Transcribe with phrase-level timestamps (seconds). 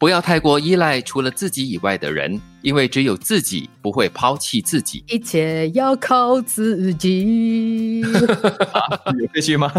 [0.00, 5.04] 不要太过依赖除了自己以外的人，因为只有自己不会抛弃自己。
[5.06, 8.00] 一切要靠自己。
[9.20, 9.70] 有这句吗？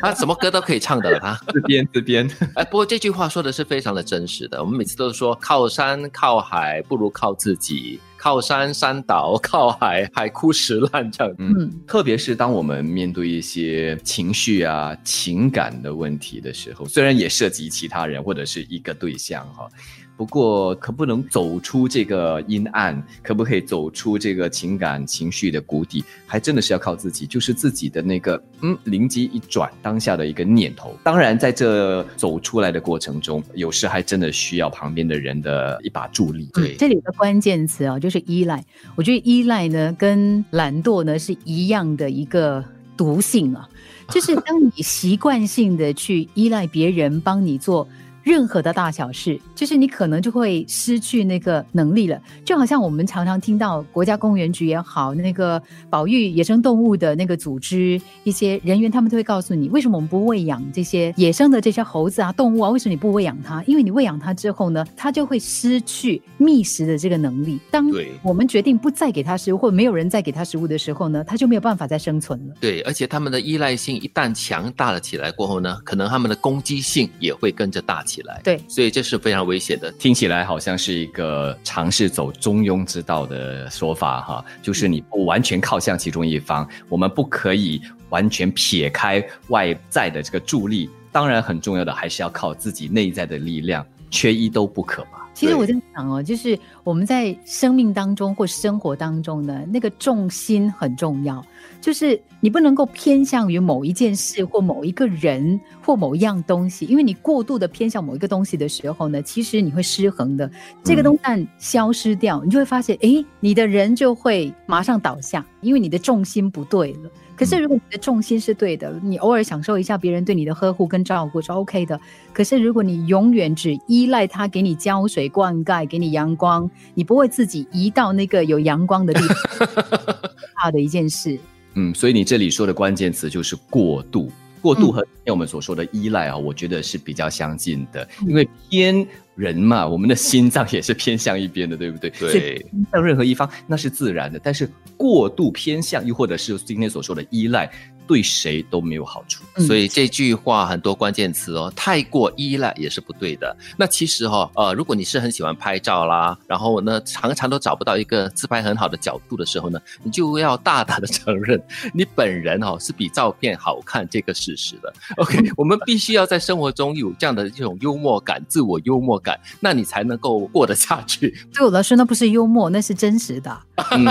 [0.00, 2.28] 他 什么歌都可以唱的了，他自编自编。
[2.56, 4.58] 哎，不过这句话说的是非常的真实的。
[4.58, 11.34] 我们每次都是说靠山靠海不如靠自己，靠山山倒， 靠海海枯石烂这样。
[11.38, 19.68] 嗯，特别是当我们面对一些情绪啊、情感的问题的时候，虽然也涉及其他人或者是一个对象哈。
[20.16, 30.94] 不过，可不能走出这个阴暗，可不可以走出这个情感情绪的谷底，还真的是要靠自己，就是自己的那个嗯，灵机一转，当下的一个念头。
[31.02, 36.48] 当然，在这走出来的过程中，有时还真的需要旁边的人的一把助力。
[36.52, 38.64] 对，这里的关键词啊，就是依赖。
[38.94, 42.64] 我觉得依赖呢，跟懒惰呢是一样的一个
[42.96, 43.68] 毒性啊，
[44.08, 47.88] 就是当你习惯性的去依赖别人帮你做。
[48.22, 52.20] 任何的大小事，就是你可能就会失去那个能力了。
[52.44, 62.70] 就好像我们常常听到国家公园局也好，那个保育野生动物的那个组织一些人员，他们都会告诉你，为什么我们不喂养这些野生的这些猴子啊、动物啊？
[62.70, 63.62] 为什么你不喂养它？
[63.64, 67.58] 因为你喂养它之后呢，它就会失去觅食的这个能力。
[67.72, 67.90] 当
[68.22, 72.54] 我们决定不再给它食物，或没有人再给它食物的时候呢，它就没有办法再生存了。
[72.60, 78.04] 对，而且它们的依赖性一旦强大了起来过后呢，可能它们的攻击性也会跟着大。
[78.11, 79.90] 起来，对，所以这是非常危险的。
[79.92, 90.90] 听起来好像是一个尝试走中庸之道的说法哈，就是你不完全靠向其中一方，我们不可以完全撇开外在的这个助力。
[91.10, 95.21] 当然，很重要的还是要靠自己内在的力量，缺一都不可嘛。
[95.34, 101.44] 其实我在想哦，就是我们在生命当中或生活当中呢，那个重心很重要。
[101.80, 110.48] 就是你不能够偏向于某一件事或某一个人或某一样东西，因为你过度的偏向某一个东西的时候呢，其实你会失衡的。
[110.84, 117.10] 这个东西消失掉，你就会发现，哎，你的人就会马上倒下，因为你的重心不对了。
[117.42, 122.00] 可是如果你的重心是对的，你偶尔享受一下别人对你的呵护跟照顾是 OK 的。
[122.32, 129.68] 可是如果你永远只依赖他给你浇水灌溉、给你阳光，你不会自己移到那个有阳光的地方，
[130.54, 131.36] 怕的一件事。
[131.74, 134.30] 嗯，所以你这里说的关键词就是过度，
[134.62, 142.08] 过度和我们所说的依赖啊，我觉得是比较相近的，因为偏人嘛， 我们的心脏也是偏向一边的，对不对？
[142.10, 147.70] 对，向任何一方那是自然的，但是过度偏向，又或者是今天所说的依赖。
[148.06, 153.56] 对谁都没有好处，所以这句话很多关键词哦，太过依赖也是不对的。
[153.76, 161.62] 那其实哈，呃，如果你是很喜欢拍照啦，然后呢，常常都找不到一个自拍很好的角度的时候呢，你就要大胆的承认，
[161.94, 164.92] 你本人哈是比照片好看这个事实的。
[165.16, 171.36] OK， 我们必须要在生活中有这样的这种幽默感，自我幽默感，那你才能够过得下去。
[171.54, 173.56] 对我来说，那不是幽默，那是真实的。
[173.90, 174.06] 嗯，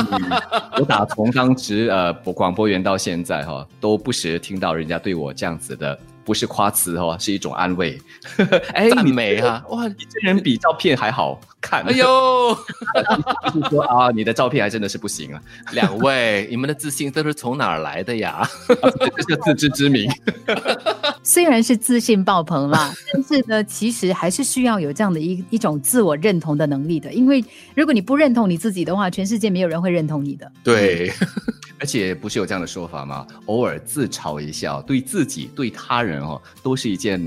[0.79, 3.67] 我打从当时呃广播员到现在哈。
[3.81, 5.99] 都不时听到人家对我这样子的。
[6.23, 7.99] 不是夸词哦，是一种安慰。
[8.73, 9.65] 哎，赞美啊！
[9.69, 11.81] 哇，你这人比照片还好看。
[11.81, 12.55] 哎呦，
[13.51, 15.41] 是说啊，你的照片还真的是不行啊。
[15.71, 18.47] 两位，你们的自信都是从哪儿来的呀？
[18.67, 20.07] 这是自知之明。
[21.23, 27.11] 虽然是自信爆棚啦，但是呢，其实还是需要有这样的一一种自我认同的能力的。
[27.11, 27.43] 因为
[27.75, 30.49] 如果你不认同你自己的话，全世界没有人会认同你的。
[30.63, 31.11] 对，
[31.81, 33.25] 而且不是有这样的说法吗？
[33.47, 36.21] 偶尔自嘲一下，对自己、对他人。
[36.21, 37.19] 哦，都是一件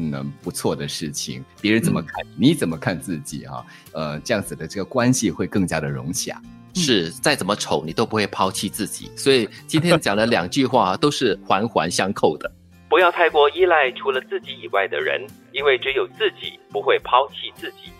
[0.43, 1.45] 不错的事情。
[1.61, 3.67] 别人怎么看，你怎么看自己哈？
[3.93, 6.41] 呃，这样子的这个关系会更加的融洽。
[6.77, 9.11] 是，再怎么丑，你都不会抛弃自己。
[9.17, 12.49] 所以今天讲的两句话都是环环相扣的。
[12.89, 15.21] 不要太过依赖除了自己以外的人，
[15.51, 17.91] 因为只有自己不会抛弃自己。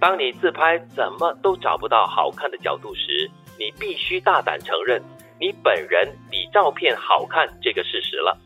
[0.00, 5.00] 当你自拍怎么都找不到好看的角度时，你必须大胆承认，
[5.38, 8.38] 你本人比照片好看这个事实了。